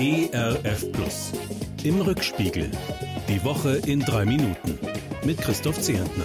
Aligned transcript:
ERF 0.00 0.92
Plus. 0.92 1.32
Im 1.82 2.00
Rückspiegel. 2.00 2.70
Die 3.28 3.42
Woche 3.42 3.78
in 3.78 3.98
drei 3.98 4.24
Minuten. 4.24 4.78
Mit 5.24 5.38
Christoph 5.38 5.80
Zehentner. 5.80 6.22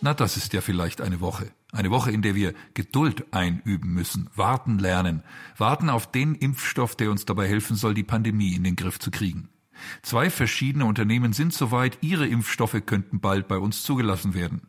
Na, 0.00 0.12
das 0.12 0.36
ist 0.36 0.52
ja 0.52 0.60
vielleicht 0.60 1.00
eine 1.00 1.20
Woche. 1.20 1.52
Eine 1.70 1.92
Woche, 1.92 2.10
in 2.10 2.20
der 2.20 2.34
wir 2.34 2.52
Geduld 2.74 3.32
einüben 3.32 3.94
müssen, 3.94 4.28
warten 4.34 4.80
lernen, 4.80 5.22
warten 5.56 5.88
auf 5.88 6.10
den 6.10 6.34
Impfstoff, 6.34 6.96
der 6.96 7.12
uns 7.12 7.26
dabei 7.26 7.46
helfen 7.46 7.76
soll, 7.76 7.94
die 7.94 8.02
Pandemie 8.02 8.56
in 8.56 8.64
den 8.64 8.74
Griff 8.74 8.98
zu 8.98 9.12
kriegen. 9.12 9.48
Zwei 10.02 10.28
verschiedene 10.28 10.86
Unternehmen 10.86 11.32
sind 11.32 11.54
soweit, 11.54 11.98
ihre 12.00 12.26
Impfstoffe 12.26 12.82
könnten 12.84 13.20
bald 13.20 13.46
bei 13.46 13.58
uns 13.58 13.84
zugelassen 13.84 14.34
werden. 14.34 14.62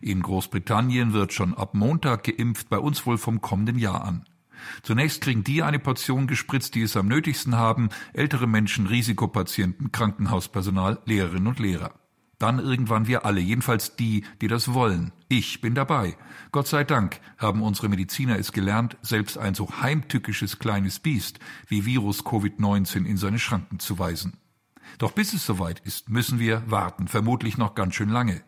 In 0.00 0.20
Großbritannien 0.20 1.12
wird 1.12 1.32
schon 1.32 1.54
ab 1.54 1.74
Montag 1.74 2.24
geimpft, 2.24 2.68
bei 2.70 2.78
uns 2.78 3.06
wohl 3.06 3.18
vom 3.18 3.40
kommenden 3.40 3.78
Jahr 3.78 4.02
an. 4.02 4.24
Zunächst 4.82 5.20
kriegen 5.20 5.44
die 5.44 5.62
eine 5.62 5.78
Portion 5.78 6.26
gespritzt, 6.26 6.74
die 6.74 6.82
es 6.82 6.96
am 6.96 7.08
nötigsten 7.08 7.56
haben, 7.56 7.90
ältere 8.12 8.46
Menschen, 8.46 8.86
Risikopatienten, 8.86 9.92
Krankenhauspersonal, 9.92 10.98
Lehrerinnen 11.04 11.46
und 11.46 11.58
Lehrer. 11.58 11.94
Dann 12.40 12.58
irgendwann 12.58 13.06
wir 13.06 13.26
alle, 13.26 13.40
jedenfalls 13.40 13.96
die, 13.96 14.24
die 14.40 14.48
das 14.48 14.72
wollen. 14.72 15.12
Ich 15.28 15.60
bin 15.60 15.74
dabei. 15.74 16.16
Gott 16.52 16.66
sei 16.66 16.84
Dank 16.84 17.20
haben 17.36 17.60
unsere 17.60 17.90
Mediziner 17.90 18.38
es 18.38 18.52
gelernt, 18.52 18.96
selbst 19.02 19.36
ein 19.36 19.54
so 19.54 19.68
heimtückisches 19.82 20.58
kleines 20.58 21.00
Biest 21.00 21.38
wie 21.68 21.84
Virus 21.84 22.24
Covid-19 22.24 23.04
in 23.04 23.18
seine 23.18 23.38
Schranken 23.38 23.78
zu 23.78 23.98
weisen. 23.98 24.38
Doch 24.98 25.12
bis 25.12 25.32
es 25.32 25.46
soweit 25.46 25.80
ist, 25.80 26.08
müssen 26.08 26.38
wir 26.38 26.62
warten, 26.66 27.08
vermutlich 27.08 27.58
noch 27.58 27.74
ganz 27.74 27.94
schön 27.94 28.10
lange. 28.10 28.42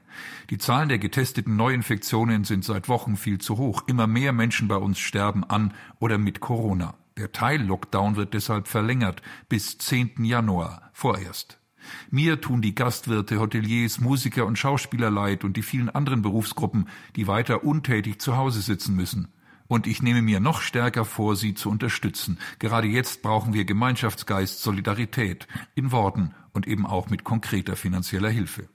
Die 0.50 0.58
Zahlen 0.58 0.88
der 0.88 0.98
getesteten 0.98 1.56
Neuinfektionen 1.56 2.44
sind 2.44 2.64
seit 2.64 2.88
Wochen 2.88 3.16
viel 3.16 3.38
zu 3.38 3.56
hoch. 3.56 3.82
Immer 3.86 4.06
mehr 4.06 4.32
Menschen 4.32 4.68
bei 4.68 4.76
uns 4.76 4.98
sterben 4.98 5.44
an 5.44 5.72
oder 5.98 6.18
mit 6.18 6.40
Corona. 6.40 6.94
Der 7.16 7.32
Teil-Lockdown 7.32 8.16
wird 8.16 8.34
deshalb 8.34 8.68
verlängert 8.68 9.22
bis 9.48 9.78
10. 9.78 10.24
Januar 10.24 10.90
vorerst. 10.92 11.58
Mir 12.10 12.40
tun 12.40 12.62
die 12.62 12.74
Gastwirte, 12.74 13.40
Hoteliers, 13.40 14.00
Musiker 14.00 14.46
und 14.46 14.58
Schauspieler 14.58 15.10
leid 15.10 15.44
und 15.44 15.56
die 15.56 15.62
vielen 15.62 15.90
anderen 15.90 16.22
Berufsgruppen, 16.22 16.88
die 17.16 17.26
weiter 17.26 17.64
untätig 17.64 18.20
zu 18.20 18.36
Hause 18.36 18.60
sitzen 18.60 18.94
müssen. 18.94 19.32
Und 19.72 19.86
ich 19.86 20.02
nehme 20.02 20.20
mir 20.20 20.38
noch 20.38 20.60
stärker 20.60 21.06
vor, 21.06 21.34
sie 21.34 21.54
zu 21.54 21.70
unterstützen. 21.70 22.38
Gerade 22.58 22.88
jetzt 22.88 23.22
brauchen 23.22 23.54
wir 23.54 23.64
Gemeinschaftsgeist, 23.64 24.60
Solidarität, 24.60 25.48
in 25.74 25.92
Worten 25.92 26.34
und 26.52 26.66
eben 26.66 26.84
auch 26.84 27.08
mit 27.08 27.24
konkreter 27.24 27.74
finanzieller 27.74 28.28
Hilfe. 28.28 28.68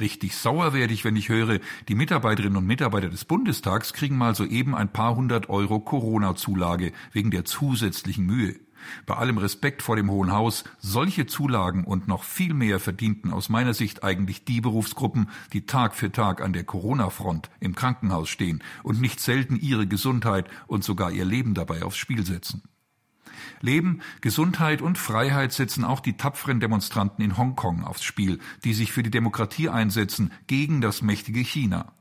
Richtig 0.00 0.34
sauer 0.34 0.72
werde 0.72 0.92
ich, 0.92 1.04
wenn 1.04 1.14
ich 1.14 1.28
höre, 1.28 1.60
die 1.86 1.94
Mitarbeiterinnen 1.94 2.56
und 2.56 2.66
Mitarbeiter 2.66 3.08
des 3.08 3.24
Bundestags 3.24 3.92
kriegen 3.92 4.18
mal 4.18 4.34
soeben 4.34 4.74
ein 4.74 4.92
paar 4.92 5.14
hundert 5.14 5.48
Euro 5.48 5.78
Corona-Zulage 5.78 6.90
wegen 7.12 7.30
der 7.30 7.44
zusätzlichen 7.44 8.26
Mühe. 8.26 8.56
Bei 9.06 9.16
allem 9.16 9.38
Respekt 9.38 9.82
vor 9.82 9.96
dem 9.96 10.10
Hohen 10.10 10.32
Haus, 10.32 10.64
solche 10.78 11.26
Zulagen 11.26 11.84
und 11.84 12.08
noch 12.08 12.24
viel 12.24 12.54
mehr 12.54 12.80
verdienten 12.80 13.32
aus 13.32 13.48
meiner 13.48 13.74
Sicht 13.74 14.04
eigentlich 14.04 14.44
die 14.44 14.60
Berufsgruppen, 14.60 15.28
die 15.52 15.66
Tag 15.66 15.94
für 15.94 16.12
Tag 16.12 16.40
an 16.40 16.52
der 16.52 16.64
Corona-Front 16.64 17.50
im 17.60 17.74
Krankenhaus 17.74 18.28
stehen 18.28 18.62
und 18.82 19.00
nicht 19.00 19.20
selten 19.20 19.56
ihre 19.56 19.86
Gesundheit 19.86 20.48
und 20.66 20.84
sogar 20.84 21.10
ihr 21.10 21.24
Leben 21.24 21.54
dabei 21.54 21.82
aufs 21.82 21.96
Spiel 21.96 22.24
setzen. 22.24 22.62
Leben, 23.60 24.00
Gesundheit 24.20 24.82
und 24.82 24.98
Freiheit 24.98 25.52
setzen 25.52 25.84
auch 25.84 26.00
die 26.00 26.16
tapferen 26.16 26.60
Demonstranten 26.60 27.24
in 27.24 27.36
Hongkong 27.36 27.84
aufs 27.84 28.04
Spiel, 28.04 28.38
die 28.64 28.74
sich 28.74 28.92
für 28.92 29.02
die 29.02 29.10
Demokratie 29.10 29.68
einsetzen 29.68 30.32
gegen 30.46 30.80
das 30.80 31.02
mächtige 31.02 31.40
China. 31.40 31.92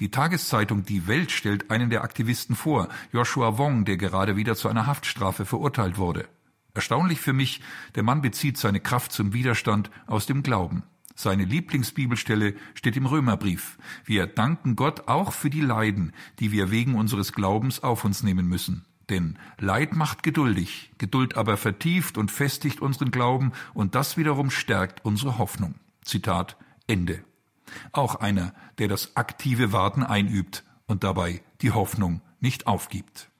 Die 0.00 0.10
Tageszeitung 0.10 0.84
Die 0.84 1.06
Welt 1.06 1.30
stellt 1.30 1.70
einen 1.70 1.90
der 1.90 2.02
Aktivisten 2.02 2.56
vor, 2.56 2.88
Joshua 3.12 3.58
Wong, 3.58 3.84
der 3.84 3.96
gerade 3.96 4.36
wieder 4.36 4.56
zu 4.56 4.68
einer 4.68 4.86
Haftstrafe 4.86 5.44
verurteilt 5.44 5.98
wurde. 5.98 6.28
Erstaunlich 6.74 7.20
für 7.20 7.32
mich, 7.32 7.62
der 7.94 8.02
Mann 8.02 8.20
bezieht 8.20 8.58
seine 8.58 8.80
Kraft 8.80 9.12
zum 9.12 9.32
Widerstand 9.32 9.90
aus 10.06 10.26
dem 10.26 10.42
Glauben. 10.42 10.82
Seine 11.14 11.44
Lieblingsbibelstelle 11.44 12.54
steht 12.74 12.96
im 12.98 13.06
Römerbrief. 13.06 13.78
Wir 14.04 14.26
danken 14.26 14.76
Gott 14.76 15.08
auch 15.08 15.32
für 15.32 15.48
die 15.48 15.62
Leiden, 15.62 16.12
die 16.38 16.52
wir 16.52 16.70
wegen 16.70 16.94
unseres 16.94 17.32
Glaubens 17.32 17.82
auf 17.82 18.04
uns 18.04 18.22
nehmen 18.22 18.46
müssen. 18.46 18.84
Denn 19.08 19.38
Leid 19.58 19.96
macht 19.96 20.22
geduldig, 20.22 20.92
Geduld 20.98 21.36
aber 21.36 21.56
vertieft 21.56 22.18
und 22.18 22.30
festigt 22.30 22.80
unseren 22.80 23.10
Glauben 23.10 23.52
und 23.72 23.94
das 23.94 24.18
wiederum 24.18 24.50
stärkt 24.50 25.04
unsere 25.04 25.38
Hoffnung. 25.38 25.76
Zitat 26.02 26.58
Ende. 26.86 27.24
Auch 27.92 28.16
einer, 28.16 28.54
der 28.78 28.88
das 28.88 29.16
aktive 29.16 29.72
Warten 29.72 30.02
einübt 30.02 30.64
und 30.86 31.04
dabei 31.04 31.42
die 31.60 31.72
Hoffnung 31.72 32.22
nicht 32.40 32.66
aufgibt. 32.66 33.30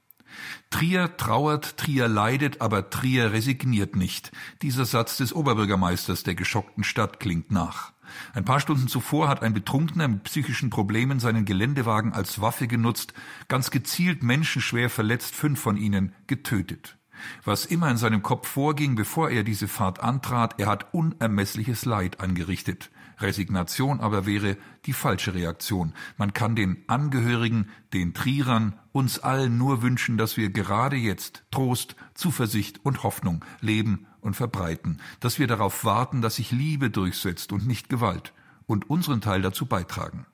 Trier 0.71 1.17
trauert, 1.17 1.77
Trier 1.77 2.09
leidet, 2.09 2.61
aber 2.61 2.91
Trier 2.91 3.33
resigniert 3.33 3.97
nicht. 3.97 4.33
Dieser 4.63 4.85
Satz 4.85 5.17
des 5.17 5.33
Oberbürgermeisters 5.33 6.25
der 6.25 6.35
geschockten 6.35 6.85
Stadt 6.85 7.21
klingt 7.21 7.51
nach. 7.51 7.93
Ein 8.35 8.45
paar 8.45 8.61
Stunden 8.61 8.89
zuvor 8.89 9.29
hat 9.29 9.43
ein 9.43 9.55
Betrunkener 9.55 10.09
mit 10.09 10.25
psychischen 10.25 10.71
Problemen 10.71 11.21
seinen 11.21 11.45
Geländewagen 11.45 12.13
als 12.13 12.41
Waffe 12.41 12.67
genutzt, 12.67 13.15
ganz 13.49 13.71
gezielt 13.71 14.23
Menschen 14.23 14.63
schwer 14.63 14.91
verletzt, 14.91 15.35
fünf 15.35 15.61
von 15.61 15.77
ihnen 15.77 16.15
getötet. 16.27 16.97
Was 17.45 17.67
immer 17.67 17.91
in 17.91 17.97
seinem 17.97 18.23
Kopf 18.23 18.49
vorging, 18.49 18.95
bevor 18.95 19.31
er 19.31 19.45
diese 19.45 19.69
Fahrt 19.69 20.01
antrat, 20.01 20.59
er 20.59 20.67
hat 20.67 20.93
unermessliches 20.93 21.85
Leid 21.85 22.21
angerichtet. 22.21 22.91
Resignation 23.19 24.01
aber 24.01 24.27
wäre 24.27 24.57
die 24.85 24.93
falsche 24.93 25.35
Reaktion. 25.35 25.95
Man 26.19 26.35
kann 26.35 26.55
den 26.55 26.85
Angehörigen, 26.87 27.71
den 27.93 28.15
Trierern, 28.15 28.79
uns 28.93 29.19
allen 29.19 29.59
nur 29.59 29.83
wünschen, 29.83 30.19
dass 30.19 30.37
wir 30.37 30.51
gerade 30.51 30.97
jetzt 30.97 31.45
Trost, 31.51 31.97
Zuversicht 32.15 32.85
und 32.85 33.03
Hoffnung 33.03 33.45
leben 33.61 34.07
und 34.21 34.35
verbreiten, 34.35 35.01
dass 35.21 35.39
wir 35.39 35.47
darauf 35.47 35.85
warten, 35.85 36.21
dass 36.21 36.37
sich 36.37 36.51
Liebe 36.51 36.91
durchsetzt 36.91 37.53
und 37.53 37.67
nicht 37.67 37.89
Gewalt 37.89 38.33
und 38.67 38.91
unseren 38.91 39.21
Teil 39.21 39.43
dazu 39.43 39.67
beitragen. 39.67 40.27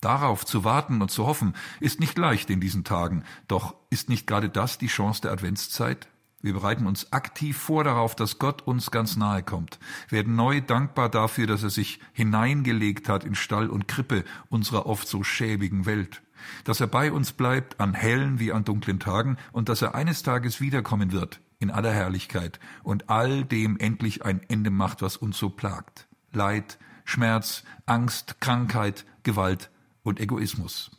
Darauf 0.00 0.44
zu 0.44 0.64
warten 0.64 1.00
und 1.00 1.10
zu 1.10 1.26
hoffen, 1.26 1.54
ist 1.80 2.00
nicht 2.00 2.18
leicht 2.18 2.50
in 2.50 2.60
diesen 2.60 2.84
Tagen, 2.84 3.24
doch 3.48 3.74
ist 3.90 4.08
nicht 4.08 4.26
gerade 4.26 4.48
das 4.48 4.78
die 4.78 4.88
Chance 4.88 5.22
der 5.22 5.32
Adventszeit? 5.32 6.08
Wir 6.42 6.52
bereiten 6.52 6.86
uns 6.86 7.12
aktiv 7.12 7.56
vor 7.56 7.82
darauf, 7.82 8.14
dass 8.14 8.38
Gott 8.38 8.62
uns 8.62 8.90
ganz 8.90 9.16
nahe 9.16 9.42
kommt, 9.42 9.78
werden 10.10 10.36
neu 10.36 10.60
dankbar 10.60 11.08
dafür, 11.08 11.46
dass 11.46 11.62
er 11.62 11.70
sich 11.70 11.98
hineingelegt 12.12 13.08
hat 13.08 13.24
in 13.24 13.34
Stall 13.34 13.68
und 13.68 13.88
Krippe 13.88 14.24
unserer 14.50 14.86
oft 14.86 15.08
so 15.08 15.24
schäbigen 15.24 15.86
Welt, 15.86 16.22
dass 16.64 16.80
er 16.80 16.86
bei 16.88 17.10
uns 17.10 17.32
bleibt 17.32 17.80
an 17.80 17.94
hellen 17.94 18.38
wie 18.38 18.52
an 18.52 18.64
dunklen 18.64 19.00
Tagen 19.00 19.38
und 19.52 19.70
dass 19.70 19.82
er 19.82 19.94
eines 19.94 20.22
Tages 20.22 20.60
wiederkommen 20.60 21.10
wird 21.10 21.40
in 21.58 21.70
aller 21.70 21.92
Herrlichkeit 21.92 22.60
und 22.82 23.08
all 23.08 23.44
dem 23.44 23.78
endlich 23.78 24.24
ein 24.24 24.42
Ende 24.48 24.70
macht, 24.70 25.00
was 25.00 25.16
uns 25.16 25.38
so 25.38 25.48
plagt. 25.48 26.06
Leid, 26.32 26.78
Schmerz, 27.06 27.64
Angst, 27.86 28.40
Krankheit, 28.40 29.06
Gewalt 29.22 29.70
und 30.06 30.20
Egoismus. 30.20 30.90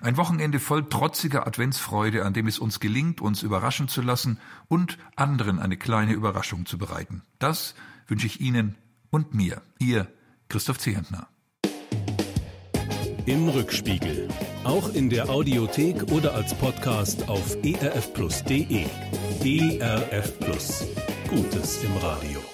Ein 0.00 0.16
Wochenende 0.16 0.60
voll 0.60 0.88
trotziger 0.88 1.46
Adventsfreude, 1.46 2.24
an 2.24 2.32
dem 2.32 2.46
es 2.46 2.58
uns 2.58 2.80
gelingt, 2.80 3.20
uns 3.20 3.42
überraschen 3.42 3.88
zu 3.88 4.02
lassen 4.02 4.38
und 4.68 4.98
anderen 5.16 5.58
eine 5.58 5.76
kleine 5.76 6.12
Überraschung 6.12 6.66
zu 6.66 6.78
bereiten. 6.78 7.22
Das 7.38 7.74
wünsche 8.06 8.26
ich 8.26 8.40
Ihnen 8.40 8.76
und 9.10 9.34
mir, 9.34 9.62
Ihr 9.78 10.08
Christoph 10.48 10.78
Zehentner. 10.78 11.28
Im 13.26 13.48
Rückspiegel. 13.48 14.28
Auch 14.64 14.92
in 14.92 15.08
der 15.08 15.30
Audiothek 15.30 16.10
oder 16.12 16.34
als 16.34 16.54
Podcast 16.54 17.28
auf 17.28 17.56
erfplus.de. 17.64 18.86
ERF 19.42 20.38
Plus. 20.38 20.86
Gutes 21.28 21.82
im 21.82 21.96
Radio. 21.96 22.53